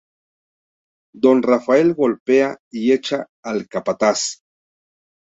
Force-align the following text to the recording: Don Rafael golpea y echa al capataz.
Don 1.25 1.43
Rafael 1.43 1.93
golpea 1.93 2.57
y 2.71 2.91
echa 2.91 3.27
al 3.43 3.67
capataz. 3.67 4.41